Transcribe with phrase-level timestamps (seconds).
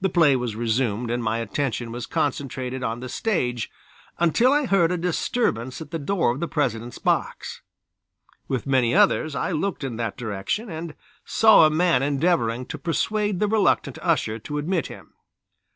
[0.00, 3.70] The play was resumed and my attention was concentrated on the stage
[4.18, 7.62] until I heard a disturbance at the door of the President's box.
[8.48, 13.38] With many others I looked in that direction, and saw a man endeavoring to persuade
[13.38, 15.14] the reluctant usher to admit him.